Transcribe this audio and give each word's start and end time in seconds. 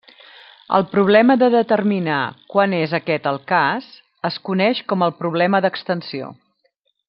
El 0.77 0.85
problema 0.93 1.35
de 1.41 1.49
determinar 1.55 2.21
quan 2.55 2.73
és 2.77 2.97
aquest 3.01 3.29
el 3.33 3.37
cas 3.53 3.93
es 4.31 4.41
coneix 4.51 4.83
com 4.95 5.07
el 5.09 5.15
problema 5.23 5.61
d'extensió. 5.67 6.33